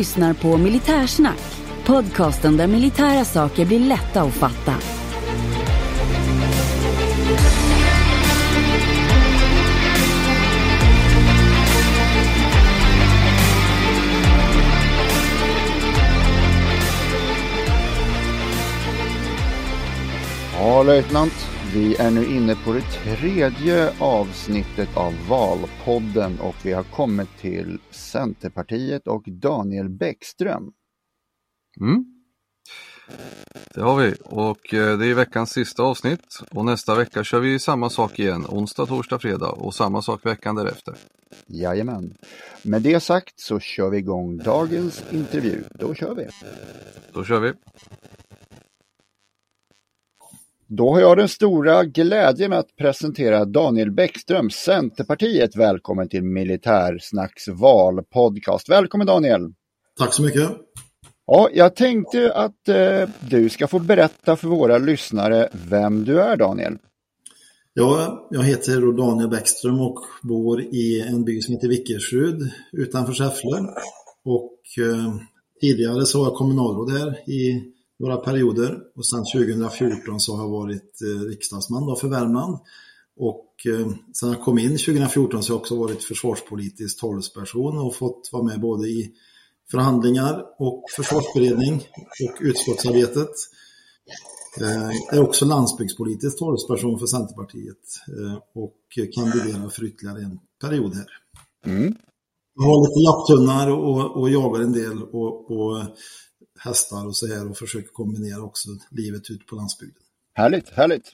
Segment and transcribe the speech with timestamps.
[0.00, 1.40] Lyssnar på Militärsnack,
[1.86, 4.74] podcasten där militära saker blir lätta att fatta.
[20.58, 21.49] Ja, löjtnant.
[21.74, 27.78] Vi är nu inne på det tredje avsnittet av Valpodden och vi har kommit till
[27.90, 30.72] Centerpartiet och Daniel Bäckström.
[31.80, 32.04] Mm.
[33.74, 37.58] Det har vi och eh, det är veckans sista avsnitt och nästa vecka kör vi
[37.58, 40.94] samma sak igen, onsdag, torsdag, fredag och samma sak veckan därefter.
[41.46, 42.14] Jajamän.
[42.62, 45.64] Med det sagt så kör vi igång dagens intervju.
[45.74, 46.26] Då kör vi.
[47.12, 47.52] Då kör vi.
[50.72, 55.56] Då har jag den stora glädjen att presentera Daniel Bäckström, Centerpartiet.
[55.56, 58.68] Välkommen till Militärsnacks valpodcast.
[58.68, 59.52] Välkommen Daniel!
[59.98, 60.50] Tack så mycket!
[61.26, 66.36] Ja, jag tänkte att eh, du ska få berätta för våra lyssnare vem du är
[66.36, 66.78] Daniel.
[67.74, 73.58] Ja, jag heter Daniel Bäckström och bor i en by som heter Vickersrud utanför Säffle.
[74.24, 75.14] Och eh,
[75.60, 77.62] tidigare så var jag kommunalråd här i
[78.00, 82.58] några perioder och sedan 2014 så har jag varit eh, riksdagsman då för Värmland.
[83.16, 87.94] Och eh, sen jag kom in 2014 så har jag också varit försvarspolitisk talesperson och
[87.94, 89.12] fått vara med både i
[89.70, 91.74] förhandlingar och försvarsberedning
[92.28, 93.30] och utskottsarbetet.
[95.10, 97.76] Jag är också landsbygdspolitisk talesperson för Centerpartiet
[98.54, 98.74] och
[99.14, 101.06] kandiderar för ytterligare en period här.
[101.66, 101.94] Mm.
[102.54, 105.84] Jag har lite jakthundar och, och jagar en del och, och
[106.64, 110.02] hästar och så här och försöker kombinera också livet ute på landsbygden.
[110.34, 111.12] Härligt, härligt.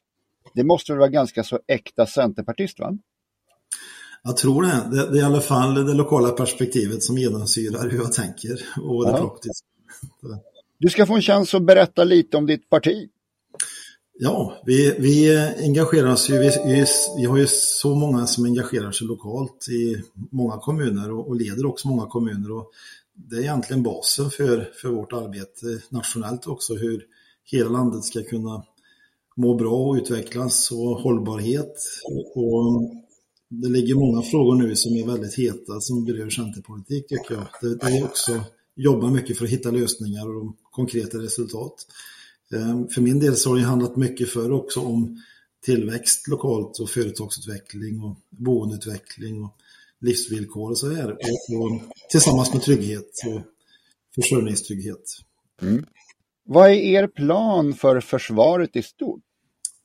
[0.54, 2.98] Det måste väl vara ganska så äkta centerpartist va?
[4.22, 4.88] Jag tror det.
[4.90, 5.10] det.
[5.10, 9.12] Det är i alla fall det lokala perspektivet som genomsyrar hur jag tänker och det
[9.12, 9.66] praktiska.
[10.78, 13.08] Du ska få en chans att berätta lite om ditt parti.
[14.18, 16.86] Ja, vi, vi engagerar oss ju, vi, vi,
[17.16, 21.66] vi har ju så många som engagerar sig lokalt i många kommuner och, och leder
[21.66, 22.52] också många kommuner.
[22.52, 22.70] Och
[23.16, 27.04] det är egentligen basen för, för vårt arbete nationellt också, hur
[27.44, 28.65] hela landet ska kunna
[29.37, 31.75] må bra och utvecklas och hållbarhet.
[32.34, 32.91] Och
[33.49, 37.47] det ligger många frågor nu som är väldigt heta som berör centerpolitik tycker jag.
[37.60, 38.41] Det, det är också
[38.75, 41.87] jobba mycket för att hitta lösningar och konkreta resultat.
[42.53, 45.22] Ehm, för min del så har det handlat mycket för också om
[45.65, 49.56] tillväxt lokalt och företagsutveckling och boendeutveckling och
[50.06, 51.12] livsvillkor och så här.
[51.12, 51.80] Och, och
[52.10, 53.42] tillsammans med trygghet och
[54.14, 55.04] försörjningstrygghet.
[56.44, 59.22] Vad är er plan för försvaret i stort?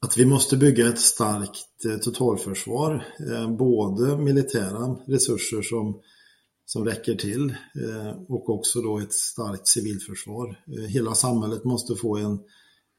[0.06, 6.02] Att vi måste bygga ett starkt eh, totalförsvar, eh, både militära resurser som,
[6.66, 10.60] som räcker till eh, och också då ett starkt civilförsvar.
[10.90, 12.40] Hela samhället måste få en,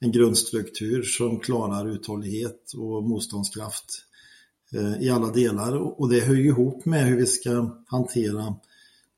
[0.00, 4.04] en grundstruktur som klarar uthållighet och motståndskraft
[4.74, 8.54] Eh, i alla delar och det hör ju ihop med hur vi ska hantera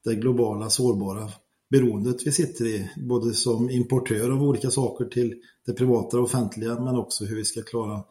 [0.05, 1.31] det globala sårbara
[1.71, 5.35] beroendet vi sitter i, både som importör av olika saker till
[5.67, 8.05] det privata och offentliga, men också hur vi ska klara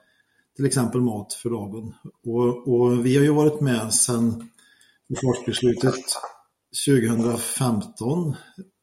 [0.56, 1.94] till exempel mat för dagen.
[2.26, 4.50] Och, och vi har ju varit med sedan
[5.08, 6.04] försvarsbeslutet
[6.88, 8.36] 2015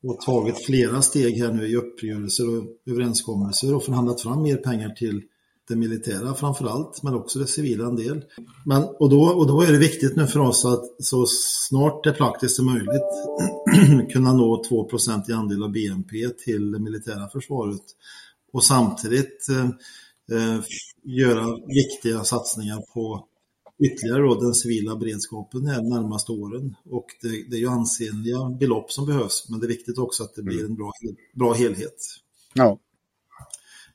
[0.03, 4.91] och tagit flera steg här nu i uppgörelser och överenskommelser och förhandlat fram mer pengar
[4.91, 5.23] till
[5.71, 8.25] det militära framför allt, men också det civila en del.
[8.67, 11.25] Men, och, då, och då är det viktigt nu för oss att så
[11.69, 17.29] snart det praktiskt är möjligt kunna nå 2% i andel av BNP till det militära
[17.29, 17.83] försvaret
[18.53, 19.65] och samtidigt eh,
[20.37, 20.61] eh,
[21.05, 23.27] göra viktiga satsningar på
[23.85, 26.75] ytterligare då den civila beredskapen här de närmaste åren.
[26.91, 30.35] Och det, det är ju ansenliga belopp som behövs, men det är viktigt också att
[30.35, 30.93] det blir en bra,
[31.35, 31.97] bra helhet.
[32.55, 32.79] Ja.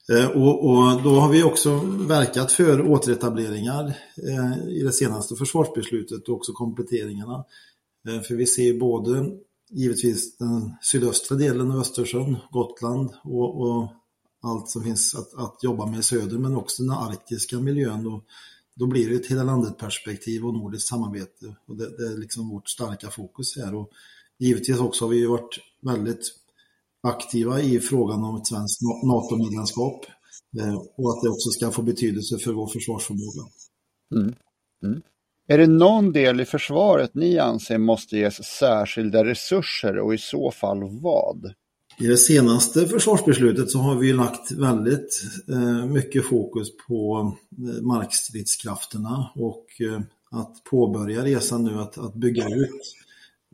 [0.09, 1.75] Eh, och, och, då har vi också
[2.07, 7.45] verkat för återetableringar eh, i det senaste försvarsbeslutet och också kompletteringarna.
[8.07, 9.31] Eh, för vi ser både
[9.69, 13.87] givetvis den sydöstra delen av Östersjön, Gotland och, och
[14.41, 18.07] allt som finns att, att, jobba med i söder, men också den arktiska miljön.
[18.07, 18.23] Och
[18.75, 21.55] då blir det ett hela landet-perspektiv och nordiskt samarbete.
[21.67, 23.75] Och det, det, är liksom vårt starka fokus här.
[23.75, 23.89] Och
[24.37, 26.31] givetvis också har vi varit väldigt
[27.05, 30.05] aktiva i frågan om ett svenskt NATO-medlemskap
[30.59, 33.49] eh, och att det också ska få betydelse för vår försvarsförmåga.
[34.15, 34.35] Mm.
[34.83, 35.01] Mm.
[35.47, 40.51] Är det någon del i försvaret ni anser måste ges särskilda resurser och i så
[40.51, 41.53] fall vad?
[41.99, 49.31] I det senaste försvarsbeslutet så har vi lagt väldigt eh, mycket fokus på eh, markstridskrafterna
[49.35, 49.65] och
[50.31, 53.04] att påbörja resan nu att, att bygga ut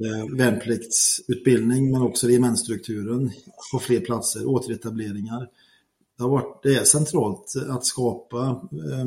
[0.05, 3.31] Eh, värnpliktsutbildning men också regementsstrukturen
[3.71, 5.47] på fler platser, återetableringar.
[6.17, 9.05] Det, har varit, det är centralt att skapa eh,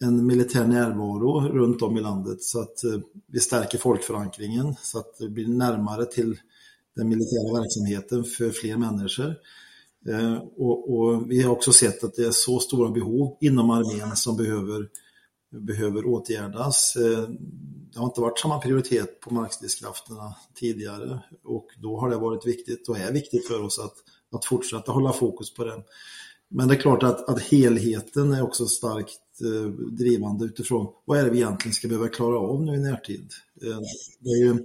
[0.00, 5.18] en militär närvaro runt om i landet så att eh, vi stärker folkförankringen så att
[5.18, 6.38] det blir närmare till
[6.96, 9.34] den militära verksamheten för fler människor.
[10.08, 14.16] Eh, och, och, vi har också sett att det är så stora behov inom armén
[14.16, 14.88] som behöver,
[15.52, 16.96] behöver åtgärdas.
[16.96, 17.28] Eh,
[17.92, 22.88] det har inte varit samma prioritet på markstridskrafterna tidigare och då har det varit viktigt
[22.88, 23.94] och är viktigt för oss att,
[24.32, 25.82] att fortsätta hålla fokus på det.
[26.48, 31.24] Men det är klart att, att helheten är också starkt eh, drivande utifrån vad är
[31.24, 33.30] det vi egentligen ska behöva klara av nu i närtid.
[33.62, 33.78] Eh,
[34.20, 34.64] det är ju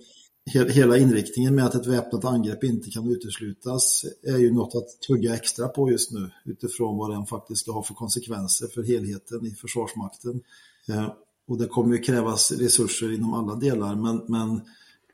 [0.53, 5.35] hela inriktningen med att ett väpnat angrepp inte kan uteslutas är ju något att tugga
[5.35, 9.51] extra på just nu utifrån vad den faktiskt ska ha för konsekvenser för helheten i
[9.51, 10.41] Försvarsmakten.
[10.89, 11.13] Eh,
[11.47, 14.55] och det kommer ju krävas resurser inom alla delar men, men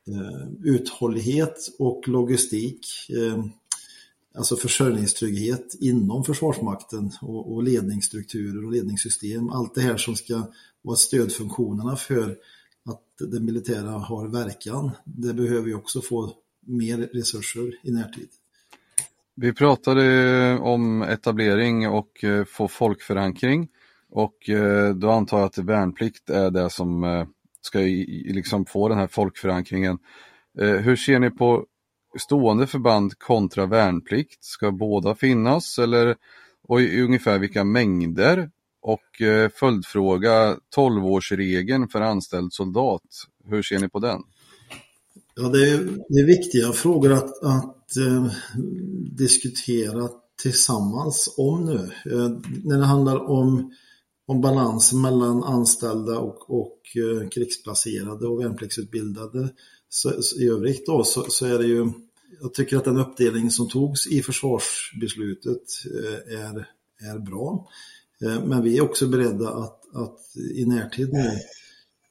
[0.07, 3.45] eh, uthållighet och logistik, eh,
[4.35, 10.43] alltså försörjningstrygghet inom Försvarsmakten och, och ledningsstrukturer och ledningssystem, allt det här som ska
[10.81, 12.37] vara stödfunktionerna för
[12.85, 14.91] att det militära har verkan.
[15.05, 16.33] Det behöver ju också få
[16.65, 18.29] mer resurser i närtid.
[19.35, 23.69] Vi pratade om etablering och eh, få folkförankring
[24.13, 27.25] och eh, då antar jag att värnplikt är det som eh,
[27.61, 27.79] ska
[28.25, 29.97] liksom få den här folkförankringen.
[30.59, 31.65] Eh, hur ser ni på
[32.19, 34.43] stående förband kontra värnplikt?
[34.43, 36.15] Ska båda finnas eller
[36.67, 38.49] och i ungefär vilka mängder?
[38.81, 43.01] Och eh, följdfråga, 12-årsregeln för anställd soldat,
[43.45, 44.21] hur ser ni på den?
[45.35, 45.77] Ja, det är,
[46.09, 48.31] det är viktiga frågor att, att eh,
[49.17, 50.09] diskutera
[50.41, 51.91] tillsammans om nu.
[52.13, 52.29] Eh,
[52.63, 53.71] när det handlar om,
[54.25, 59.49] om balansen mellan anställda och, och eh, krigsplacerade och värnpliktsutbildade
[59.89, 61.91] så, så, i övrigt då, så, så, är det ju,
[62.41, 66.67] jag tycker att den uppdelning som togs i försvarsbeslutet eh, är,
[67.11, 67.69] är bra.
[68.21, 70.19] Eh, men vi är också beredda att, att
[70.55, 71.31] i närtid nu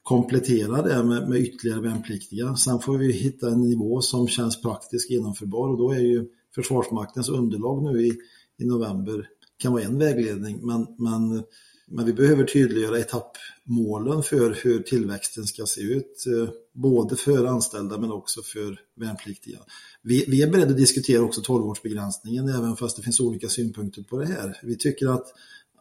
[0.03, 2.57] komplettera det med, med ytterligare värnpliktiga.
[2.57, 7.29] Sen får vi hitta en nivå som känns praktiskt genomförbar och då är ju Försvarsmaktens
[7.29, 8.19] underlag nu i,
[8.59, 9.29] i november
[9.59, 11.45] kan vara en vägledning men, men,
[11.93, 17.99] men vi behöver tydliggöra etappmålen för hur tillväxten ska se ut, eh, både för anställda
[17.99, 19.59] men också för värnpliktiga.
[20.03, 24.19] Vi, vi är beredda att diskutera också 12-årsbegränsningen även fast det finns olika synpunkter på
[24.19, 24.59] det här.
[24.63, 25.27] Vi tycker att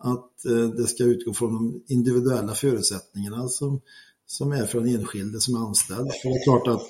[0.03, 3.81] att eh, det ska utgå från de individuella förutsättningarna som,
[4.25, 6.09] som är för den enskilde som är anställd.
[6.21, 6.83] För det är klart att,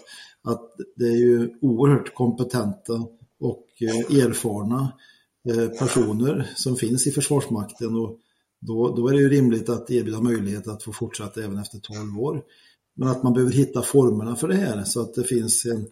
[0.53, 2.93] att det är ju oerhört kompetenta
[3.39, 4.91] och eh, erfarna
[5.79, 8.19] personer som finns i Försvarsmakten och
[8.61, 12.19] då, då är det ju rimligt att erbjuda möjlighet att få fortsätta även efter 12
[12.19, 12.43] år.
[12.95, 15.87] Men att man behöver hitta formerna för det här så att det finns en,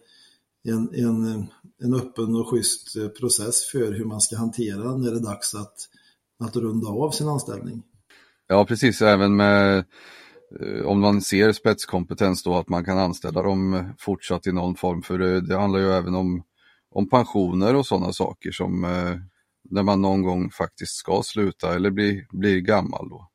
[0.64, 1.46] en, en,
[1.82, 5.54] en öppen och schysst eh, process för hur man ska hantera när det är dags
[5.54, 5.76] att
[6.44, 7.82] att runda av sin anställning.
[8.48, 9.02] Ja, precis.
[9.02, 9.84] Även med
[10.60, 15.02] eh, om man ser spetskompetens då att man kan anställa dem fortsatt i någon form.
[15.02, 16.42] För det, det handlar ju även om,
[16.90, 19.16] om pensioner och sådana saker som eh,
[19.70, 23.08] när man någon gång faktiskt ska sluta eller bli, blir gammal.
[23.08, 23.28] Då.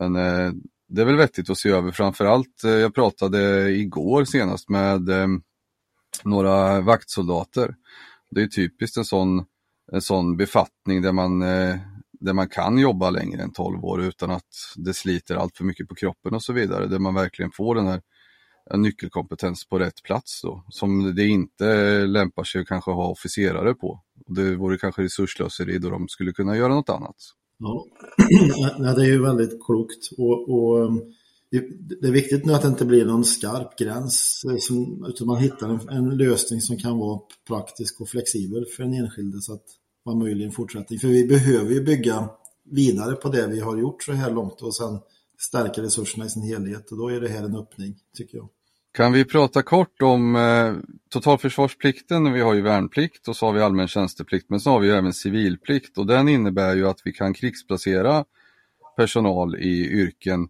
[0.00, 0.52] Men eh,
[0.88, 2.64] det är väl vettigt att se över framförallt.
[2.64, 5.26] Eh, jag pratade igår senast med eh,
[6.22, 7.74] några vaktsoldater.
[8.30, 9.44] Det är typiskt en sån,
[9.92, 11.76] en sån befattning där man eh,
[12.24, 15.88] där man kan jobba längre än 12 år utan att det sliter allt för mycket
[15.88, 16.86] på kroppen och så vidare.
[16.86, 18.02] Där man verkligen får den här
[18.70, 23.74] eh, nyckelkompetens på rätt plats då, som det inte lämpar sig att kanske ha officerare
[23.74, 24.02] på.
[24.26, 27.16] Det vore kanske resurslöseri då de skulle kunna göra något annat.
[27.58, 27.86] Ja,
[28.94, 31.00] det är ju väldigt klokt och, och ehm,
[32.00, 35.68] det är viktigt nu att det inte blir någon skarp gräns eh, utan man hittar
[35.68, 39.64] en, en lösning som kan vara praktisk och flexibel för den enskilde så att
[40.06, 40.80] man möjligen fortsätter.
[40.80, 40.98] en fortsättning.
[40.98, 42.28] För vi behöver ju bygga
[42.70, 44.98] vidare på det vi har gjort så här långt och sen
[45.38, 48.48] stärka resurserna i sin helhet och då är det här en öppning tycker jag.
[48.94, 50.74] Kan vi prata kort om eh,
[51.10, 52.32] totalförsvarsplikten?
[52.32, 55.12] Vi har ju värnplikt och så har vi allmän tjänsteplikt men så har vi även
[55.12, 58.24] civilplikt och den innebär ju att vi kan krigsplacera
[58.96, 60.48] personal i yrken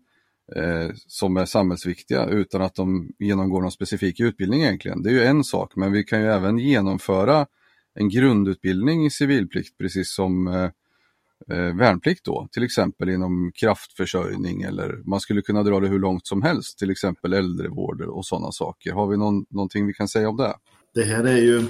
[0.56, 5.02] eh, som är samhällsviktiga utan att de genomgår någon specifik utbildning egentligen.
[5.02, 7.46] Det är ju en sak men vi kan ju även genomföra
[7.94, 10.70] en grundutbildning i civilplikt precis som eh,
[11.50, 16.26] eh, värnplikt då, till exempel inom kraftförsörjning eller man skulle kunna dra det hur långt
[16.26, 18.92] som helst, till exempel äldrevård och sådana saker.
[18.92, 20.54] Har vi någon, någonting vi kan säga om det?
[20.94, 21.68] Det här är ju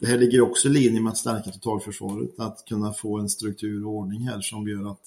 [0.00, 3.86] det här ligger också i linje med att stärka totalförsvaret, att kunna få en struktur
[3.86, 5.02] och ordning här som gör att,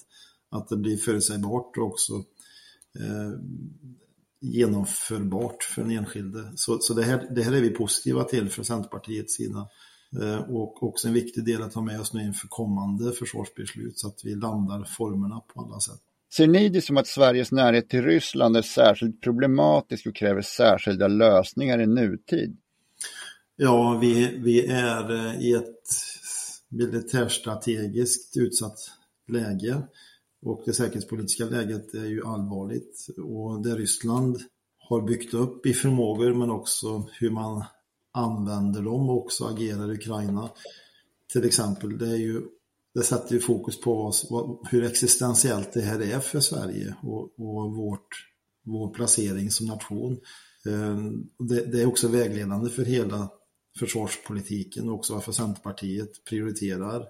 [0.51, 2.13] att det blir förutsägbart och också
[2.99, 3.39] eh,
[4.41, 6.51] genomförbart för den enskilde.
[6.55, 9.67] Så, så det, här, det här är vi positiva till från Centerpartiets sida.
[10.21, 14.07] Eh, och också en viktig del att ha med oss nu inför kommande försvarsbeslut så
[14.07, 15.99] att vi landar formerna på alla sätt.
[16.33, 21.07] Ser ni det som att Sveriges närhet till Ryssland är särskilt problematisk och kräver särskilda
[21.07, 22.57] lösningar i nutid?
[23.55, 25.83] Ja, vi, vi är eh, i ett
[26.69, 28.77] militärstrategiskt utsatt
[29.27, 29.81] läge
[30.41, 34.37] och det säkerhetspolitiska läget är ju allvarligt och det Ryssland
[34.77, 37.63] har byggt upp i förmågor men också hur man
[38.11, 40.49] använder dem och också agerar i Ukraina.
[41.31, 42.41] Till exempel, det, är ju,
[42.93, 44.31] det sätter ju fokus på oss,
[44.69, 48.07] hur existentiellt det här är för Sverige och, och vårt,
[48.65, 50.17] vår placering som nation.
[50.65, 53.29] Ehm, det, det, är också vägledande för hela
[53.79, 57.07] försvarspolitiken och också varför Centerpartiet prioriterar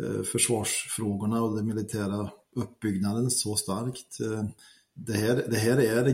[0.00, 4.20] eh, försvarsfrågorna och den militära uppbyggnaden så starkt.
[4.20, 4.46] Ehm,
[4.94, 6.04] det här, det här är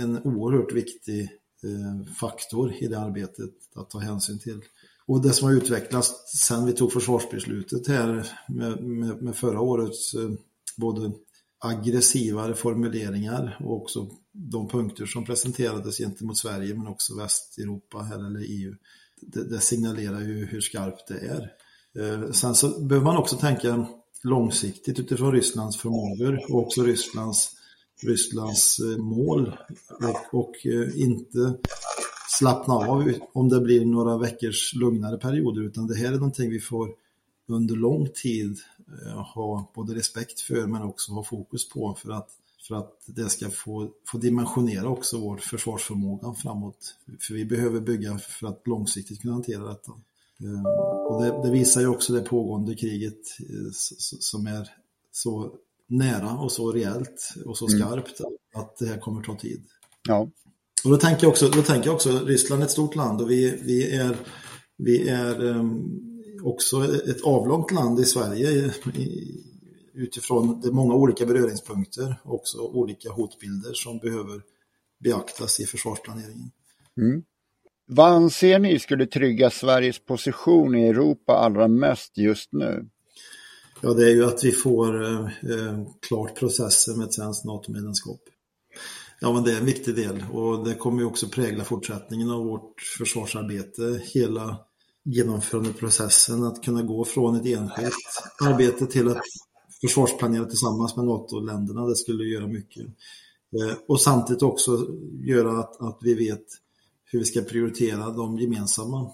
[0.00, 1.28] en oerhört viktig
[1.64, 4.60] Eh, faktor i det arbetet att ta hänsyn till.
[5.06, 6.12] Och det som har utvecklats
[6.46, 10.30] sen vi tog försvarsbeslutet här med, med, med förra årets eh,
[10.76, 11.12] både
[11.60, 18.40] aggressivare formuleringar och också de punkter som presenterades gentemot Sverige men också Västeuropa här eller
[18.40, 18.74] EU.
[19.20, 21.52] Det, det signalerar ju hur skarpt det är.
[21.98, 23.86] Eh, sen så behöver man också tänka
[24.24, 27.57] långsiktigt utifrån Rysslands förmågor och också Rysslands
[28.00, 29.56] Rysslands eh, mål
[30.00, 31.54] och, och eh, inte
[32.38, 36.60] slappna av om det blir några veckors lugnare perioder utan det här är någonting vi
[36.60, 36.90] får
[37.46, 38.58] under lång tid
[39.06, 42.30] eh, ha både respekt för men också ha fokus på för att,
[42.68, 46.94] för att det ska få, få dimensionera också vår försvarsförmåga framåt.
[47.20, 49.92] För vi behöver bygga för att långsiktigt kunna hantera detta.
[51.08, 53.20] Och det, det visar ju också det pågående kriget
[54.20, 54.68] som är
[55.12, 55.52] så
[55.88, 57.80] nära och så rejält och så mm.
[57.80, 58.32] skarpt mm.
[58.54, 59.64] att det här kommer ta tid.
[60.08, 60.28] Ja.
[60.84, 63.30] Och då tänker jag också, då tänker jag också Ryssland är ett stort land och
[63.30, 64.16] vi, vi är,
[64.76, 66.00] vi är um,
[66.42, 68.72] också ett avlångt land i Sverige i,
[69.94, 74.42] utifrån det många olika beröringspunkter och också olika hotbilder som behöver
[75.04, 76.50] beaktas i försvarsplaneringen.
[77.00, 77.22] Mm.
[77.86, 82.88] Vad anser ni skulle trygga Sveriges position i Europa allra mest just nu?
[83.80, 88.20] Ja, det är ju att vi får eh, eh klart processen med ett svenskt NATO-medlemskap.
[89.20, 92.44] Ja, men det är en viktig del och det kommer ju också prägla fortsättningen av
[92.44, 94.00] vårt försvarsarbete.
[94.04, 94.58] Hela
[95.04, 97.94] genomförandeprocessen, att kunna gå från ett enskilt
[98.44, 99.22] arbete till att
[99.80, 102.86] försvarsplanera tillsammans med NATO-länderna, det skulle göra mycket.
[103.60, 104.86] Eh, och samtidigt också
[105.20, 106.44] göra att, att vi vet
[107.04, 109.10] hur vi ska prioritera de gemensamma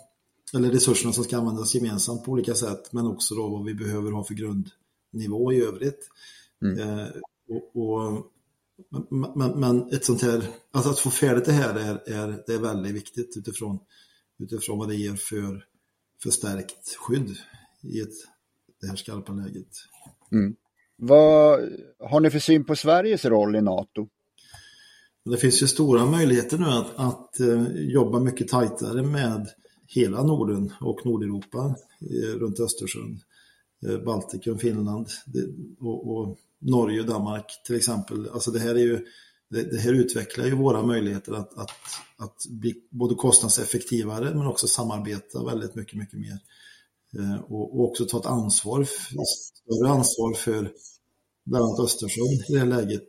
[0.55, 4.11] eller resurserna som ska användas gemensamt på olika sätt, men också då vad vi behöver
[4.11, 6.09] ha för grundnivå i övrigt.
[6.63, 6.79] Mm.
[6.79, 7.07] Eh,
[7.49, 8.31] och, och,
[9.11, 12.59] men, men, ett sånt här, alltså att få färdigt det här är, är, det är
[12.59, 13.79] väldigt viktigt utifrån,
[14.39, 15.65] utifrån vad det ger för,
[16.23, 17.37] för stärkt skydd
[17.83, 18.15] i ett,
[18.81, 19.69] det här skarpa läget.
[20.33, 20.57] Mm.
[20.97, 21.61] Vad
[21.99, 24.09] har ni för syn på Sveriges roll i NATO?
[25.25, 29.49] Det finns ju stora möjligheter nu att, att uh, jobba mycket tajtare med
[29.95, 33.21] hela Norden och Nordeuropa eh, runt Östersjön,
[33.87, 35.09] eh, Baltikum, Finland
[35.81, 38.29] och, och Norge och Danmark till exempel.
[38.33, 39.07] Alltså det här är ju
[39.51, 41.71] det, här utvecklar ju våra möjligheter att, att,
[42.17, 46.39] att bli både kostnadseffektivare men också samarbeta väldigt mycket, mycket mer.
[47.19, 50.73] Eh, och, och, också ta ett ansvar, större ansvar för
[51.45, 53.09] bland annat Östersjön i det här läget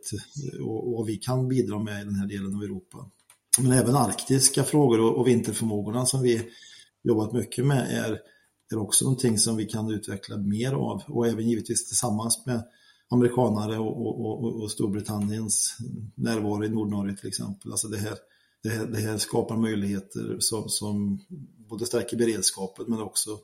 [0.60, 3.10] och, och vi kan bidra med i den här delen av Europa.
[3.58, 6.50] Men även arktiska frågor och, och vinterförmågorna som vi
[7.06, 8.20] jobbat mycket med är,
[8.72, 12.62] är också någonting som vi kan utveckla mer av och även givetvis tillsammans med
[13.08, 15.76] amerikanare och, och, och, och Storbritanniens
[16.14, 17.70] närvaro i Nordnorge till exempel.
[17.70, 18.18] Alltså det, här,
[18.62, 21.18] det, här, det här skapar möjligheter som, som
[21.68, 23.38] både stärker beredskapen men också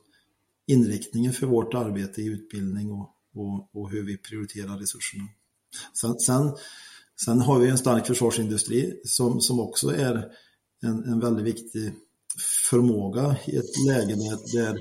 [0.67, 5.23] inriktningen för vårt arbete i utbildning och, och, och hur vi prioriterar resurserna.
[5.93, 6.51] Sen, sen,
[7.25, 10.31] sen, har vi en stark försvarsindustri som, som också är
[10.81, 11.93] en, en väldigt viktig
[12.69, 14.79] förmåga i ett läge där, där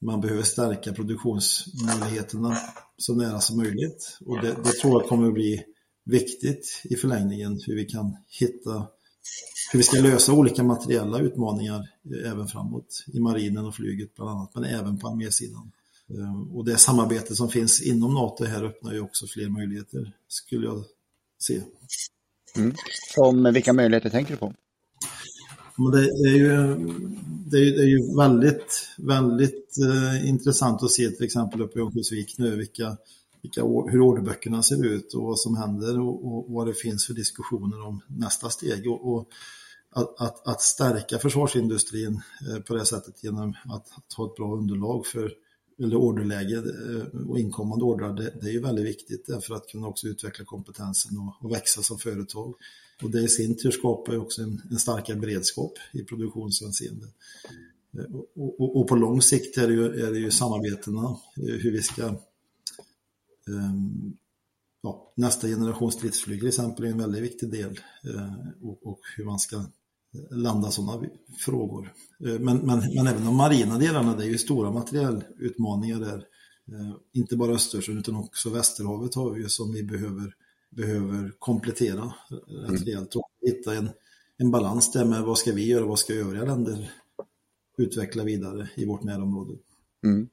[0.00, 2.58] man behöver stärka produktionsmöjligheterna
[2.98, 4.18] så nära som möjligt.
[4.26, 5.62] Och det, det tror jag kommer att bli
[6.04, 8.86] viktigt i förlängningen hur vi kan hitta
[9.72, 14.30] hur vi ska lösa olika materiella utmaningar eh, även framåt i marinen och flyget bland
[14.30, 15.72] annat, men även på armésidan.
[16.10, 20.66] Ehm, och det samarbete som finns inom NATO här öppnar ju också fler möjligheter, skulle
[20.66, 20.84] jag
[21.42, 21.60] se.
[22.56, 22.74] Mm.
[23.14, 24.54] Som vilka möjligheter tänker du på?
[25.76, 26.76] Men det, det, är ju,
[27.46, 31.82] det, är, det är ju väldigt, väldigt eh, intressant att se till exempel uppe i
[31.82, 32.96] Örnsköldsvik nu vilka,
[33.42, 37.14] vilka, hur orderböckerna ser ut och vad som händer och, och, vad det finns för
[37.14, 38.90] diskussioner om nästa steg.
[38.90, 39.28] Och, och
[39.90, 44.56] att, att, att, stärka försvarsindustrin eh, på det sättet genom att, att ha ett bra
[44.56, 45.32] underlag för
[45.78, 49.86] eller orderläge eh, och inkommande ordrar, det, det, är ju väldigt viktigt för att kunna
[49.86, 52.54] också utveckla kompetensen och, och växa som företag.
[53.02, 57.06] Och det i sin tur skapar ju också en, en starkare beredskap i produktionshänseende.
[57.98, 61.54] Eh, och, och, och, på lång sikt är det ju, är det ju samarbetena, eh,
[61.54, 62.06] hur vi ska
[63.46, 64.16] um,
[64.82, 68.32] ja, nästa generation stridsflyg till exempel är en väldigt viktig del eh,
[68.62, 69.64] och, och hur man ska
[70.30, 71.06] landa sådana
[71.38, 71.92] frågor.
[72.18, 76.26] Men, men, men även de marina delarna, det är ju stora materiellutmaningar där.
[77.12, 80.34] Inte bara Östersjön utan också Västerhavet har vi ju som vi behöver
[80.76, 82.14] behöver komplettera
[82.48, 82.84] rätt mm.
[82.84, 83.90] rejält och hitta en,
[84.36, 86.90] en balans där med vad ska vi göra och vad ska övriga länder
[87.78, 89.58] utveckla vidare i vårt närområde.
[90.04, 90.28] Mm.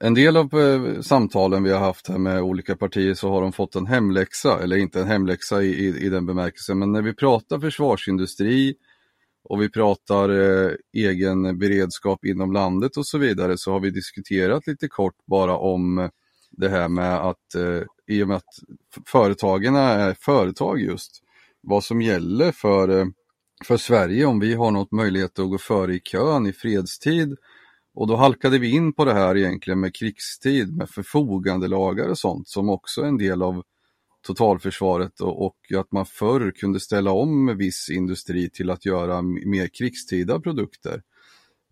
[0.00, 3.52] En del av eh, samtalen vi har haft här med olika partier så har de
[3.52, 7.14] fått en hemläxa, eller inte en hemläxa i, i, i den bemärkelsen, men när vi
[7.14, 8.74] pratar försvarsindustri
[9.44, 14.66] och vi pratar eh, egen beredskap inom landet och så vidare så har vi diskuterat
[14.66, 16.10] lite kort bara om
[16.56, 18.54] det här med att eh, i och med att
[19.06, 21.20] företagen är företag just,
[21.60, 23.06] vad som gäller för, eh,
[23.64, 27.36] för Sverige om vi har något möjlighet att gå före i kön i fredstid.
[27.94, 32.48] Och då halkade vi in på det här egentligen med krigstid, med förfogandelagar och sånt
[32.48, 33.62] som också är en del av
[34.26, 39.68] totalförsvaret och, och att man förr kunde ställa om viss industri till att göra mer
[39.68, 41.02] krigstida produkter.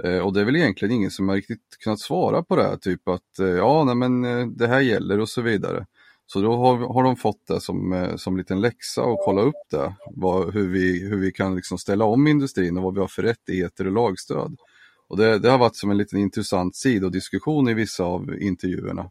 [0.04, 2.76] Eh, och det är väl egentligen ingen som har riktigt kunnat svara på det här,
[2.76, 5.86] typ att eh, ja, nej, men eh, det här gäller och så vidare.
[6.26, 9.94] Så då har, har de fått det som, som liten läxa och kolla upp det,
[10.10, 13.22] vad, hur, vi, hur vi kan liksom ställa om industrin och vad vi har för
[13.22, 14.56] rättigheter och lagstöd.
[15.08, 19.10] Och det, det har varit som en liten intressant sidodiskussion i vissa av intervjuerna.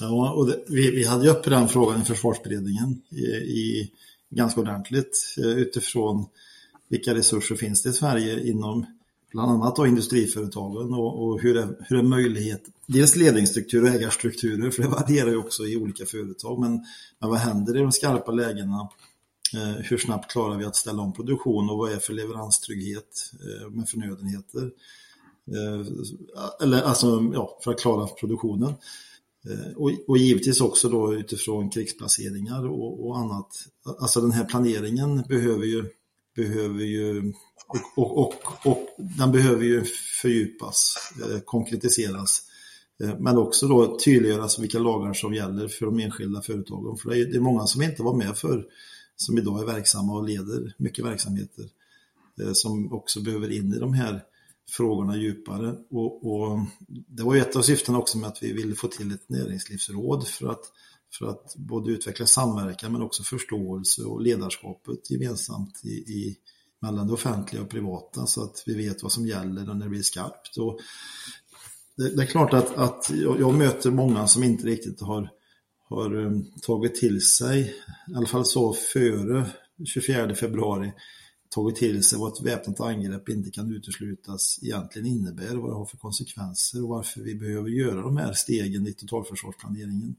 [0.00, 3.24] Ja, och det, vi, vi hade ju uppe den frågan i försvarsberedningen i,
[3.60, 3.90] i,
[4.30, 6.26] ganska ordentligt utifrån
[6.88, 8.86] vilka resurser finns det i Sverige inom
[9.32, 14.70] bland annat då industriföretagen och, och hur, är, hur är möjlighet, dels ledningsstruktur och ägarstrukturer,
[14.70, 16.84] för det varierar ju också i olika företag, men,
[17.18, 18.88] men vad händer i de skarpa lägena?
[19.54, 23.70] Eh, hur snabbt klarar vi att ställa om produktion och vad är för leveranstrygghet eh,
[23.70, 24.70] med förnödenheter?
[25.46, 25.86] Eh,
[26.62, 28.74] eller alltså, ja, för att klara produktionen.
[29.50, 33.66] Eh, och, och, givetvis också då utifrån krigsplaceringar och, och annat.
[34.00, 35.84] Alltså den här planeringen behöver ju,
[36.36, 37.32] behöver ju
[37.96, 39.84] och, och, och, den behöver ju
[40.22, 42.42] fördjupas, eh, konkretiseras.
[43.02, 46.96] Eh, men också då tydliggöras vilka lagar som gäller för de enskilda företagen.
[46.96, 48.66] För det är, det är många som inte var med för
[49.16, 51.64] som idag är verksamma och leder mycket verksamheter.
[52.40, 54.24] Eh, som också behöver in i de här
[54.70, 55.76] frågorna djupare.
[55.90, 59.12] Och, och, det var ju ett av syftena också med att vi ville få till
[59.12, 60.72] ett näringslivsråd för att,
[61.18, 66.36] för att både utveckla samverkan men också förståelse och ledarskapet gemensamt i, i
[66.82, 70.02] mellan det offentliga och privata så att vi vet vad som gäller när det blir
[70.02, 70.56] skarpt.
[70.56, 70.80] Och
[71.96, 75.30] det, det är klart att, att jag, jag, möter många som inte riktigt har,
[75.88, 77.74] har um, tagit till sig,
[78.08, 79.46] i alla fall så före
[79.84, 80.92] 24 februari,
[81.48, 85.86] tagit till sig vad ett väpnat angrepp inte kan uteslutas egentligen innebär, vad det har
[85.86, 90.16] för konsekvenser och varför vi behöver göra de här stegen i totalförsvarsplaneringen.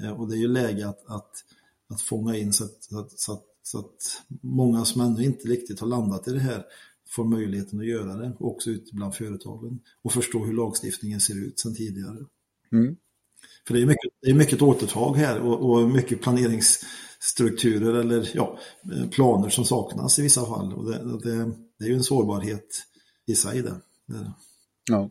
[0.00, 1.30] Eh, och det är ju läge att, att,
[1.88, 5.48] att fånga in så att, så att, så att så att många som ännu inte
[5.48, 6.64] riktigt har landat i det här
[7.08, 11.58] får möjligheten att göra det, också ute bland företagen och förstå hur lagstiftningen ser ut
[11.58, 12.26] sedan tidigare.
[12.72, 12.96] Mm.
[13.66, 18.58] För det är mycket, det är mycket återtag här och, och, mycket planeringsstrukturer eller ja,
[19.10, 20.74] planer som saknas i vissa fall.
[20.74, 22.82] Och det, det, det är ju en sårbarhet
[23.26, 23.80] i sig det.
[24.86, 25.10] Ja.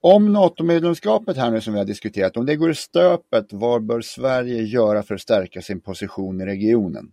[0.00, 4.00] Om NATO-medlemskapet här nu som vi har diskuterat, om det går i stöpet, vad bör
[4.00, 7.12] Sverige göra för att stärka sin position i regionen?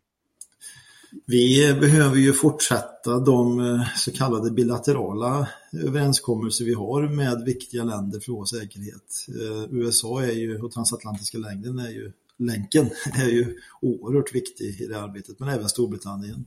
[1.25, 8.19] Vi behöver ju fortsätta de eh, så kallade bilaterala överenskommelser vi har med viktiga länder
[8.19, 9.25] för vår säkerhet.
[9.27, 14.87] Eh, USA är ju, och transatlantiska längden är ju, länken är ju oerhört viktig i
[14.87, 16.45] det arbetet, men även Storbritannien.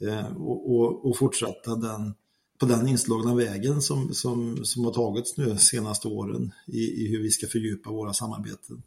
[0.00, 2.14] Eh, och, och, och fortsätta den,
[2.60, 7.08] på den inslagna vägen som, som, som har tagits nu de senaste åren i, i
[7.08, 8.82] hur vi ska fördjupa våra samarbeten.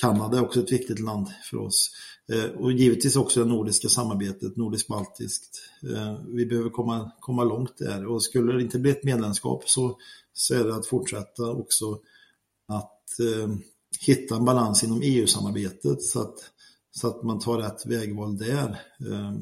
[0.00, 1.90] Kanada är också ett viktigt land för oss.
[2.32, 5.60] Eh, Och givetvis också det nordiska samarbetet, nordisk-baltiskt.
[5.82, 9.98] Eh, Vi behöver komma, komma långt där och skulle det inte bli ett medlemskap så,
[10.32, 11.92] så är det att fortsätta också
[12.68, 13.54] att eh,
[14.00, 16.34] hitta en balans inom EU-samarbetet så att,
[16.90, 18.80] så att man tar rätt vägval där.
[19.00, 19.32] Eh,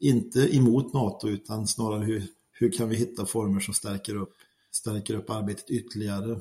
[0.00, 2.26] inte emot NATO utan snarare hur,
[2.58, 4.34] hur kan vi hitta former som stärker upp,
[4.72, 6.32] stärker upp arbetet ytterligare.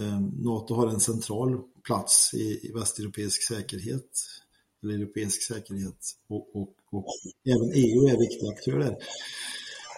[0.00, 4.10] Eh, NATO har en central plats i, i västeuropeisk säkerhet,
[4.82, 7.06] eller europeisk säkerhet och, och, och
[7.46, 8.96] även EU är viktiga aktörer där.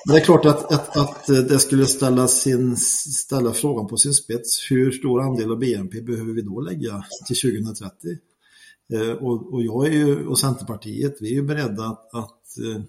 [0.06, 4.14] Men det är klart att, att, att det skulle ställa, sin, ställa frågan på sin
[4.14, 4.70] spets.
[4.70, 8.18] Hur stor andel av BNP behöver vi då lägga till 2030?
[8.92, 12.82] Eh, Och, och jag är ju, och Centerpartiet, vi är ju beredda att, att, eh,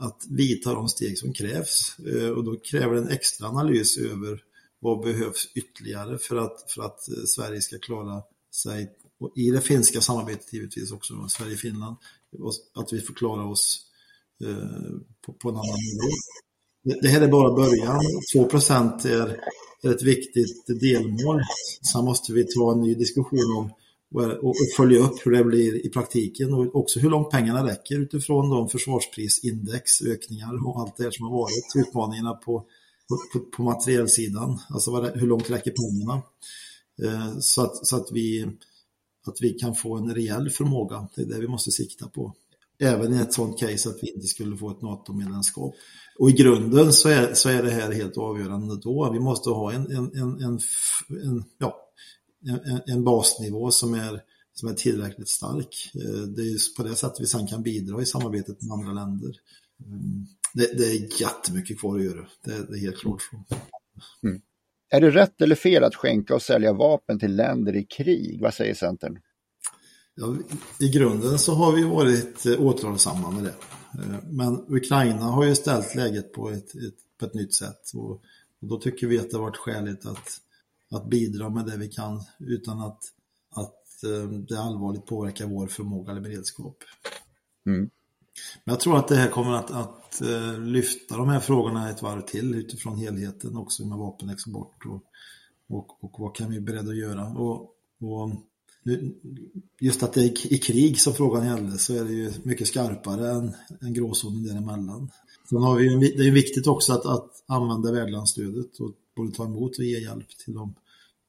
[0.00, 1.96] att vidta de steg som krävs.
[1.98, 4.42] Eh, och då kräver det en extra analys över
[4.80, 8.22] vad behövs ytterligare för att, för att eh, Sverige ska klara
[8.54, 11.96] sig, och i det finska samarbetet givetvis också, då, Sverige-Finland,
[12.74, 13.86] att vi får klara oss
[14.44, 14.90] eh,
[15.26, 16.10] på, på en annan nivå.
[16.82, 18.00] Det, det här är bara början.
[18.32, 19.40] 2 är,
[19.82, 21.42] är ett viktigt delmål.
[21.92, 23.70] Sen måste vi ta en ny diskussion om
[24.14, 28.50] och, följa upp hur det blir i praktiken och också hur långt pengarna räcker utifrån
[28.50, 32.66] de försvarsprisindex, ökningar och allt det här som har varit, utmaningarna på,
[33.08, 36.22] på, på materielsidan, alltså vad, hur långt räcker pengarna?
[37.02, 38.46] Eh, så att, så att, vi,
[39.26, 42.34] att vi kan få en rejäl förmåga, det är det vi måste sikta på.
[42.82, 45.74] Även i ett sådant case att vi inte skulle få ett NATO-medlemskap.
[46.18, 49.10] Och i grunden så är, så är det här helt avgörande då.
[49.12, 50.58] Vi måste ha en, en, en, en,
[51.24, 51.79] en, ja,
[52.48, 54.22] en, en basnivå som är,
[54.54, 55.90] som är tillräckligt stark.
[55.94, 59.32] Eh, Det är på det sättet vi sen kan bidra i samarbetet med andra länder.
[59.86, 60.26] Mm.
[60.54, 63.22] Det, det är jättemycket kvar att göra, det, det är helt klart.
[63.22, 63.44] så.
[64.92, 68.40] Är det rätt eller fel att skänka och sälja vapen till länder i krig?
[68.42, 69.18] Vad säger Centern?
[70.14, 70.36] Ja,
[70.80, 73.54] I grunden så har vi varit eh, återhållsamma med det.
[74.02, 77.90] Eh, Men Ukraina har ju ställt läget på ett, ett, på ett nytt sätt.
[77.94, 78.10] Och,
[78.60, 80.40] och då tycker vi att det har varit skäligt att,
[80.90, 82.98] att bidra med det vi kan utan att,
[83.50, 86.76] att eh, det allvarligt påverkar vår förmåga eller beredskap.
[87.66, 87.90] Mm.
[88.64, 92.02] Men jag tror att det här kommer att, att eh, lyfta de här frågorna ett
[92.02, 95.04] varv till utifrån helheten också med vapenexport och,
[95.68, 97.26] och, och vad kan vi vara beredda att göra.
[97.28, 97.60] Och,
[98.00, 98.30] och
[99.80, 103.30] just att det är i krig som frågan gällde så är det ju mycket skarpare
[103.30, 105.10] än, än gråzonen däremellan.
[105.48, 109.44] Sen har vi, ju- det är viktigt också att, att använda värdlandsstödet och både ta
[109.44, 110.74] emot och ge hjälp till dem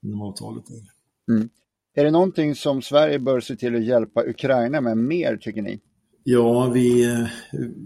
[0.03, 0.63] inom avtalet.
[0.67, 1.49] Där.
[1.93, 5.79] Är det någonting som Sverige bör se till att hjälpa Ukraina med mer tycker ni?
[6.23, 7.05] Ja, vi,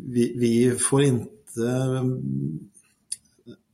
[0.06, 1.32] vi, vi får inte...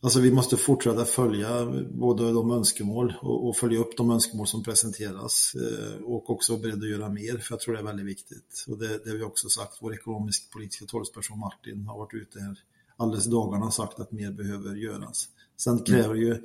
[0.03, 4.63] Alltså vi måste fortsätta följa både de önskemål och, och följa upp de önskemål som
[4.63, 8.05] presenteras eh, och också vara beredd att göra mer, för jag tror det är väldigt
[8.05, 8.65] viktigt.
[8.67, 12.57] Och det, det har vi också sagt, vår ekonomisk-politiska talesperson Martin har varit ute här
[12.97, 15.27] alldeles dagarna och sagt att mer behöver göras.
[15.57, 16.37] Sen kräver, ju,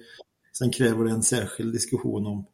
[0.59, 2.47] sen kräver det en särskild diskussion om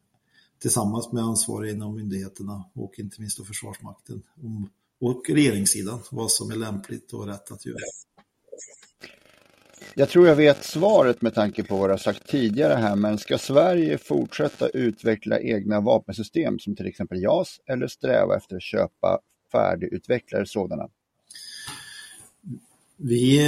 [0.59, 6.51] tillsammans med ansvariga inom myndigheterna och inte minst då Försvarsmakten om, och regeringssidan vad som
[6.51, 7.79] är lämpligt och rätt att göra.
[9.95, 13.19] Jag tror jag vet svaret med tanke på vad du har sagt tidigare här, men
[13.19, 19.21] ska Sverige fortsätta utveckla egna vapensystem som till exempel JAS eller sträva efter att köpa
[19.53, 20.89] färdigutvecklade sådana?
[22.97, 23.41] Vi,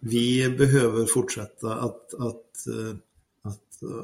[0.00, 2.66] vi behöver fortsätta att, att,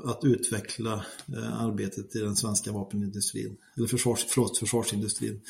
[0.04, 1.04] att, utveckla
[1.36, 5.40] eh, arbetet i den svenska vapenindustrin, eller försvars, förlåt, försvarsindustrin.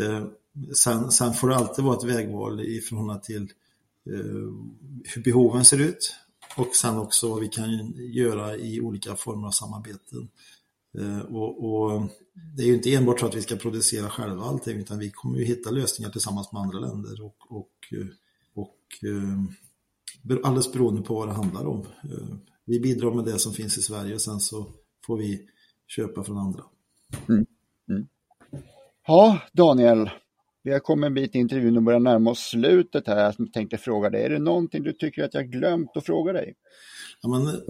[0.00, 0.26] Eh,
[0.74, 3.42] sen, sen får det alltid vara ett vägval i förhållande till
[4.10, 4.52] eh,
[5.04, 6.14] hur behoven ser ut
[6.56, 10.28] och sen också vad vi kan göra i olika former av samarbeten.
[10.98, 12.02] Eh, och, och,
[12.56, 15.38] det är ju inte enbart så att vi ska producera själva allting utan vi kommer
[15.38, 17.94] ju hitta lösningar tillsammans med andra länder och, och,
[18.54, 21.86] och eh, alldeles beroende på vad det handlar om.
[22.02, 22.36] Eh,
[22.68, 24.66] vi bidrar med det som finns i Sverige och sen så
[25.06, 25.40] får vi
[25.86, 26.64] köpa från andra.
[27.28, 27.46] Mm.
[27.90, 28.06] Mm.
[29.06, 30.10] Ja, Daniel,
[30.62, 33.34] vi har kommit en bit i intervjun och börjar närma oss slutet här.
[33.38, 36.54] Jag tänkte fråga dig, är det någonting du tycker att jag glömt att fråga dig?
[37.22, 37.60] Ja, men,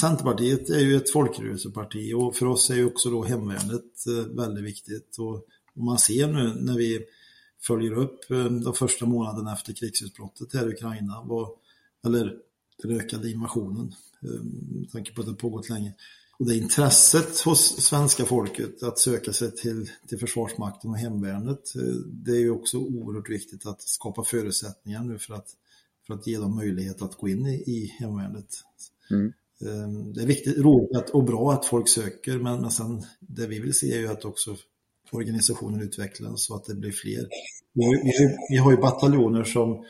[0.00, 4.64] Centerpartiet är ju ett folkrörelseparti och för oss är ju också då hemvärnet eh, väldigt
[4.64, 5.16] viktigt.
[5.18, 7.00] Och, man ser nu när vi
[7.62, 11.26] följer upp eh, de första månaderna efter krigsutbrottet här i Ukraina,
[12.04, 12.36] eller
[12.82, 14.15] den ökade invasionen, eh,
[14.80, 15.94] med tanke på att det pågått länge.
[16.38, 21.72] Och det intresset hos svenska folket att söka sig till, till Försvarsmakten och hemvärnet,
[22.04, 25.48] det är ju också oerhört viktigt att skapa förutsättningar nu för att,
[26.06, 28.48] för att ge dem möjlighet att gå in i, i hemvärnet.
[29.10, 29.32] Mm.
[29.60, 33.60] Ehm, det är viktigt, roligt och bra att folk söker, men, men sen det vi
[33.60, 34.56] vill se är ju att också
[35.12, 37.28] organisationen utvecklas så att det blir fler.
[37.72, 39.84] Vi har, vi, vi har ju bataljoner som,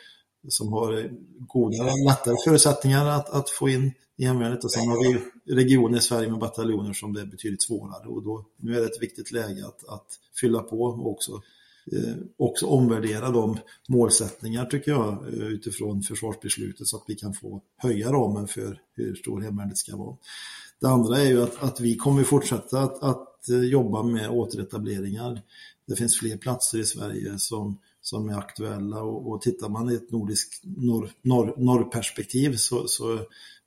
[0.49, 1.11] som har
[1.47, 5.21] goda, lättare förutsättningar att, att få in i hemvärnet och sen har vi
[5.55, 8.87] regioner i Sverige med bataljoner som det är betydligt svårare och då, nu är det
[8.87, 10.07] ett viktigt läge att, att
[10.41, 11.33] fylla på och också
[11.93, 17.63] eh, också omvärdera de målsättningar tycker jag eh, utifrån försvarsbeslutet så att vi kan få
[17.77, 20.17] höja ramen för hur stor hemvärnet ska vara.
[20.81, 25.43] Det andra är ju att, att vi kommer fortsätta att, att eh, jobba med återetableringar.
[25.87, 29.95] Det finns fler platser i Sverige som, som är aktuella och, och tittar man i
[29.95, 33.21] ett nordiskt norr, norr, norrperspektiv så, så,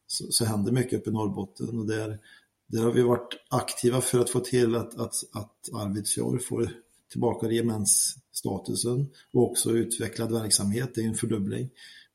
[0.07, 2.19] så, så händer mycket uppe i Norrbotten och där,
[2.67, 6.71] där har vi varit aktiva för att få till att, att, att Arvidsjaur får
[7.11, 10.91] tillbaka regementsstatusen och också utvecklad verksamhet.
[10.95, 11.69] Det är en fördubbling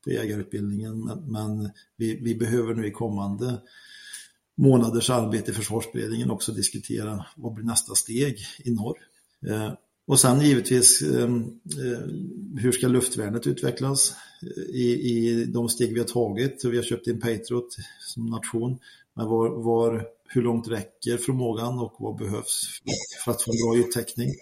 [0.04, 3.60] på jägarutbildningen men, men vi, vi, behöver nu i kommande
[4.56, 8.98] månaders arbete i försvarsberedningen också diskutera vad blir nästa steg i norr.
[9.46, 9.72] Eh,
[10.06, 12.00] och sen givetvis eh, eh,
[12.56, 14.14] hur ska luftvärnet utvecklas
[14.68, 16.64] i, i de steg vi har tagit.
[16.64, 18.78] Vi har köpt in Patriot som nation.
[19.14, 22.80] Men var, var, hur långt räcker förmågan och vad behövs
[23.24, 24.34] för att få en bra yttäckning?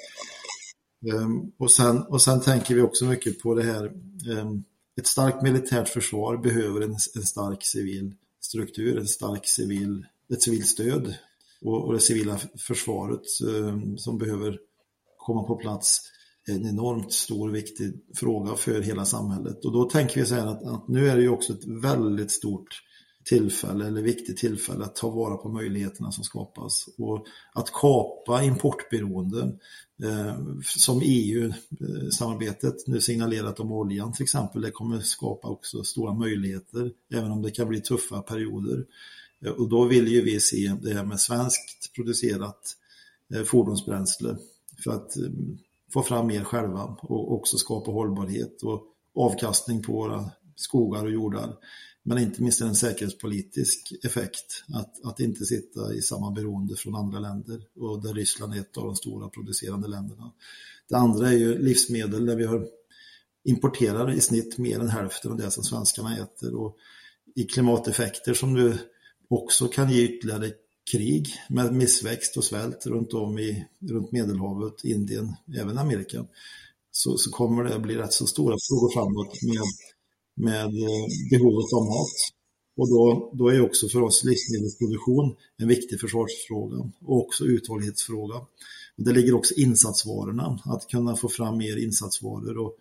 [1.13, 3.93] Ehm, och, sen, och sen tänker vi också mycket på det här,
[4.33, 4.65] ehm,
[4.97, 10.67] ett starkt militärt försvar behöver en, en, stark civil struktur, en stark civil, ett civilt
[10.67, 11.15] stöd
[11.63, 14.59] och, och det civila försvaret ehm, som behöver
[15.23, 16.01] komma på plats
[16.49, 19.65] en enormt stor och viktig fråga för hela samhället.
[19.65, 22.31] Och då tänker vi så här att, att nu är det ju också ett väldigt
[22.31, 22.83] stort
[23.25, 29.59] tillfälle eller viktigt tillfälle att ta vara på möjligheterna som skapas och att kapa importberoenden,
[30.03, 36.15] eh, som EU-samarbetet eh, nu signalerat om oljan till exempel, det kommer skapa också stora
[36.15, 38.85] möjligheter även om det kan bli tuffa perioder.
[39.45, 42.77] Eh, och då vill ju vi se det här med svenskt producerat
[43.35, 44.37] eh, fordonsbränsle
[44.85, 45.23] för att eh,
[45.93, 48.83] få fram mer själva och också skapa hållbarhet och
[49.15, 51.57] avkastning på våra skogar och jordar.
[52.03, 57.19] Men inte minst en säkerhetspolitisk effekt att, att inte sitta i samma beroende från andra
[57.19, 60.33] länder och där Ryssland är ett av de stora producerande länderna.
[60.89, 62.67] Det andra är ju livsmedel där vi har
[63.45, 66.77] importerar i snitt mer än hälften av det som svenskarna äter och
[67.35, 68.79] i klimateffekter som nu
[69.29, 70.51] också kan ge ytterligare
[70.91, 76.27] krig med missväxt och svält runt om i runt Medelhavet, Indien, även Amerika,
[76.91, 79.65] så, så kommer det bli rätt så stora frågor framåt med,
[80.47, 82.17] med eh, behovet av mat.
[82.77, 88.37] Och då, då är också för oss livsmedelsproduktion en viktig försvarsfråga och också uthållighetsfråga.
[88.97, 92.77] Och det ligger också insatsvarorna, att kunna få fram mer insatsvaror och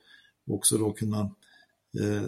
[0.50, 1.32] också då kunna
[2.00, 2.24] Eh,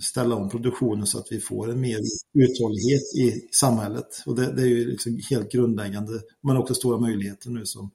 [0.00, 2.00] ställa om produktionen så att vi får en mer
[2.32, 4.22] uthållighet i samhället.
[4.26, 7.90] Och det, det är ju liksom helt grundläggande, men också stora möjligheter nu som,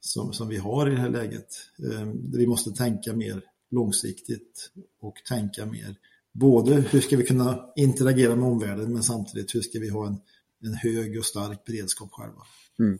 [0.00, 1.48] som, som vi har i det här läget.
[1.78, 5.96] Eh, vi måste tänka mer långsiktigt och tänka mer
[6.32, 10.16] både hur ska vi kunna interagera med omvärlden men samtidigt hur ska vi ha en,
[10.64, 12.42] en hög och stark beredskap själva.
[12.78, 12.98] Mm.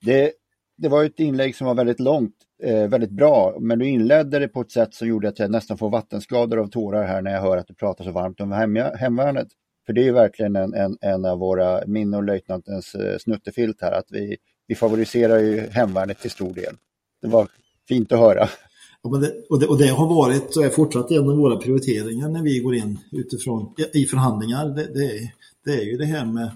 [0.00, 0.32] Det
[0.76, 4.48] det var ett inlägg som var väldigt långt, eh, väldigt bra, men du inledde det
[4.48, 7.40] på ett sätt som gjorde att jag nästan får vattenskador av tårar här när jag
[7.40, 9.48] hör att du pratar så varmt om hem, hemvärnet.
[9.86, 13.80] För det är ju verkligen en, en, en av våra, min och löjtnantens eh, snuttefilt
[13.80, 16.74] här, att vi, vi favoriserar ju hemvärnet till stor del.
[17.22, 17.48] Det var
[17.88, 18.48] fint att höra.
[19.02, 21.56] Ja, men det, och, det, och det har varit och är fortsatt en av våra
[21.56, 24.68] prioriteringar när vi går in utifrån i förhandlingar.
[24.68, 26.50] Det, det, är, det är ju det här med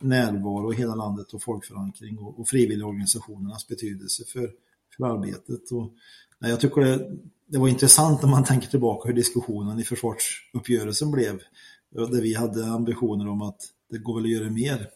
[0.00, 4.50] närvaro i hela landet och folkförankring och, och frivilligorganisationernas betydelse för,
[4.96, 5.70] för arbetet.
[5.70, 5.92] Och,
[6.38, 7.10] nej, jag tycker det,
[7.46, 11.40] det var intressant när man tänker tillbaka hur diskussionen i försvarsuppgörelsen blev.
[11.90, 14.88] Där vi hade ambitioner om att det går väl att göra mer.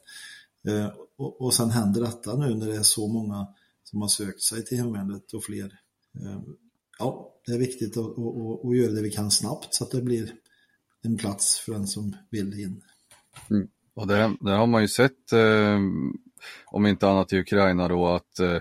[0.69, 3.47] Eh, och, och sen händer detta nu när det är så många
[3.85, 5.79] som har sökt sig till hemvärnet och fler.
[6.21, 6.41] Eh,
[6.99, 10.03] ja, det är viktigt att, att, att, göra det vi kan snabbt så att det
[10.03, 10.33] blir
[11.03, 12.83] en plats för den som vill in.
[13.51, 13.69] Mm.
[13.95, 15.79] Och det, det, har man ju sett, eh,
[16.67, 18.59] om inte annat i Ukraina då, att eh,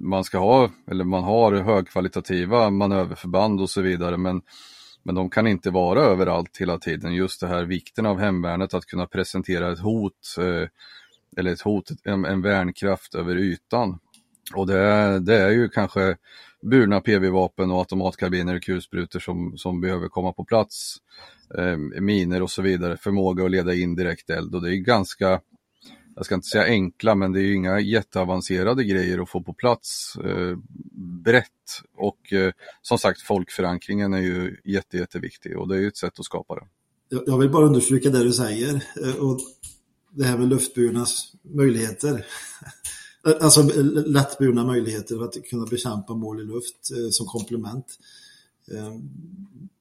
[0.00, 4.42] man ska ha, eller man har högkvalitativa manöverförband och så vidare, men,
[5.02, 7.14] men de kan inte vara överallt hela tiden.
[7.14, 10.68] Just det här vikten av hemvärnet att kunna presentera ett hot, eh,
[11.36, 13.98] eller ett hot, en, en värnkraft över ytan.
[14.54, 16.16] Och det, det är ju kanske
[16.62, 20.96] burna PV-vapen och automatkarbiner och kulsprutor som, som behöver komma på plats.
[21.58, 25.40] Eh, miner och så vidare, förmåga att leda in direkt eld och det är ganska,
[26.18, 29.52] jag ska inte säga enkla, men det är ju inga jätteavancerade grejer att få på
[29.52, 30.58] plats eh,
[31.24, 31.44] brett.
[31.96, 32.52] Och eh,
[32.82, 36.54] som sagt, folkförankringen är ju jätte, jätteviktig och det är ju ett sätt att skapa
[36.54, 36.66] det.
[37.26, 38.74] Jag vill bara understryka det du säger.
[39.04, 39.40] Eh, och
[40.10, 42.26] det här med luftburnas möjligheter.
[43.40, 43.62] Alltså
[44.06, 47.86] lättburna möjligheter att kunna bekämpa mål i luft eh, som komplement.
[48.72, 48.92] Eh,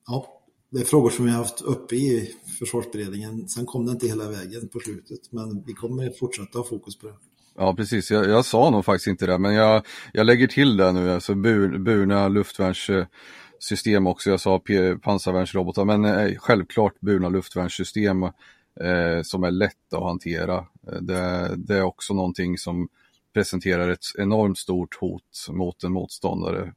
[0.08, 0.37] ja,
[0.70, 3.48] det är frågor som vi har haft uppe i försvarsberedningen.
[3.48, 7.08] Sen kom det inte hela vägen på slutet, men vi kommer fortsätta ha fokus på
[7.08, 7.14] det.
[7.56, 8.12] Ja, precis.
[8.12, 11.36] Jag, jag sa nog faktiskt inte det, men jag, jag lägger till det nu, alltså
[11.36, 14.30] bur, burna luftvärnssystem också.
[14.30, 14.62] Jag sa
[15.02, 20.58] pansarvärnsrobotar, men eh, självklart burna luftvärnssystem eh, som är lätta att hantera.
[20.58, 22.90] Eh, det, det är också någonting som
[23.34, 26.74] presenterar ett enormt stort hot mot en motståndare.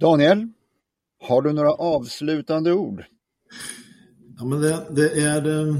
[0.00, 0.48] Daniel,
[1.24, 3.04] har du några avslutande ord?
[4.38, 5.78] Ja, men det, det är, ehm,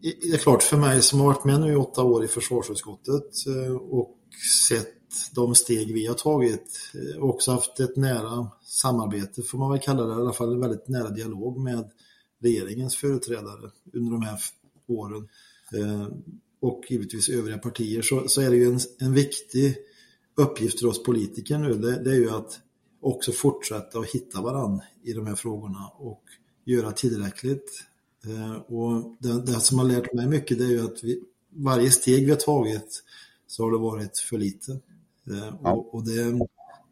[0.00, 3.46] det är klart för mig som har varit med nu i åtta år i försvarsutskottet
[3.46, 4.18] eh, och
[4.68, 4.94] sett
[5.34, 9.80] de steg vi har tagit eh, och också haft ett nära samarbete, får man väl
[9.80, 11.90] kalla det, i alla fall en väldigt nära dialog med
[12.42, 14.38] regeringens företrädare under de här
[14.86, 15.28] åren
[15.74, 16.08] eh,
[16.60, 19.76] och givetvis övriga partier så, så är det ju en, en viktig
[20.36, 22.60] uppgift för oss politiker nu, det, det är ju att
[23.00, 26.22] också fortsätta att hitta varann i de här frågorna och
[26.64, 27.84] göra tillräckligt.
[28.26, 31.90] Eh, och det, det, som har lärt mig mycket det är ju att vi, varje
[31.90, 33.02] steg vi har tagit
[33.46, 34.72] så har det varit för lite.
[35.30, 35.72] Eh, ja.
[35.72, 36.40] Och, och, det,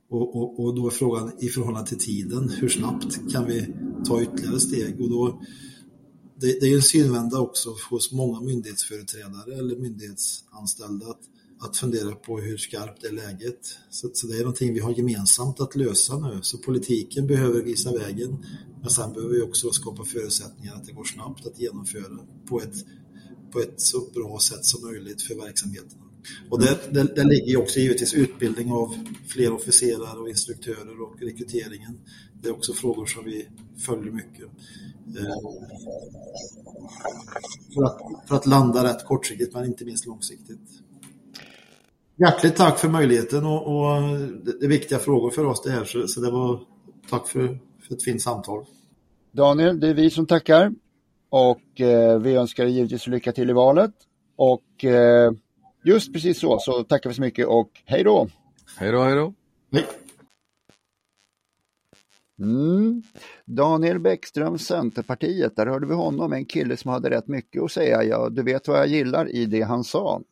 [0.09, 3.75] och, och, och, då är frågan i förhållande till tiden, hur snabbt kan vi
[4.07, 5.01] ta ytterligare steg?
[5.01, 5.43] Och då,
[6.35, 11.21] det, det är en synvända också hos många myndighetsföreträdare eller myndighetsanställda att
[11.61, 13.79] att fundera på hur skarpt är läget.
[13.91, 16.39] Så, så, det är någonting vi har gemensamt att lösa nu.
[16.43, 18.45] Så politiken behöver visa vägen,
[18.81, 22.75] men sen behöver vi också skapa förutsättningar att det går snabbt att genomföra på ett,
[23.53, 25.99] på ett så bra sätt som möjligt för verksamheten.
[26.51, 28.95] Och det, det, det ligger också givetvis utbildning av
[29.29, 32.01] fler officerare och instruktörer och rekryteringen.
[32.43, 34.45] Det är också frågor som vi följer mycket.
[35.19, 35.37] Eh,
[37.75, 40.86] för att, för att landa rätt kortsiktigt men inte minst långsiktigt.
[42.19, 44.03] Hjärtligt tack för möjligheten och, och
[44.45, 46.61] det, är viktiga frågor för oss det här så, så det var
[47.11, 48.65] tack för, för ett fint samtal.
[49.33, 50.73] Daniel, det är vi som tackar
[51.29, 53.93] och eh, vi önskar dig givetvis lycka till i valet
[54.37, 55.33] och eh,
[55.85, 58.29] just precis så, så tackar vi så mycket och hej då!
[58.77, 59.35] Hej då, hej då!
[59.73, 59.87] Hej!
[62.39, 63.03] Mm.
[63.45, 68.03] Daniel Bäckström, Centerpartiet, där hörde vi honom, en kille som hade rätt mycket att säga.
[68.05, 70.23] Ja, du vet vad jag gillar i det han sa.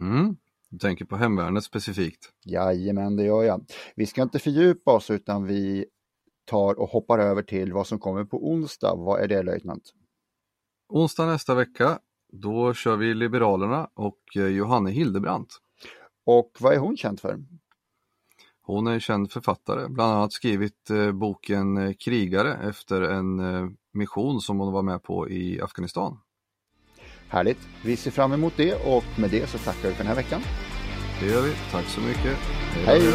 [0.00, 0.36] Mm.
[0.72, 2.32] Du tänker på hemvärnet specifikt?
[2.44, 3.64] Jajamän, det gör jag.
[3.96, 5.86] Vi ska inte fördjupa oss utan vi
[6.44, 8.94] tar och hoppar över till vad som kommer på onsdag.
[8.94, 9.82] Vad är det löjtnant?
[10.88, 11.98] Onsdag nästa vecka,
[12.32, 15.58] då kör vi Liberalerna och eh, Johanne Hildebrandt.
[16.26, 17.44] Och vad är hon känd för?
[18.62, 23.40] Hon är känd författare, bland annat skrivit eh, boken eh, Krigare efter en
[23.92, 26.18] mission som hon var med på i Afghanistan.
[27.32, 27.58] Härligt!
[27.82, 30.42] Vi ser fram emot det och med det så tackar vi för den här veckan.
[31.20, 31.52] Det gör vi.
[31.70, 32.36] Tack så mycket.
[32.86, 33.00] Hej!
[33.00, 33.12] Hej.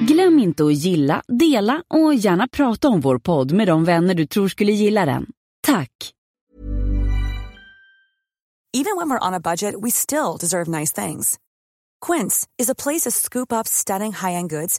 [0.00, 4.26] Glöm inte att gilla, dela och gärna prata om vår podd med de vänner du
[4.26, 5.26] tror skulle gilla den.
[5.66, 5.90] Tack!
[8.76, 11.36] Even when we're on a budget we still deserve nice things.
[12.06, 14.78] Quince is a place to scoop up stunning high-end goods